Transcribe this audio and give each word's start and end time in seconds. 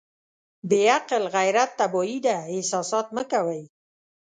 بې 0.69 0.81
عقل 0.95 1.23
غيرت 1.35 1.71
تباهي 1.79 2.17
ده 2.25 2.35
احساسات 2.53 3.07
مه 3.15 3.23
کوئ. 3.31 3.61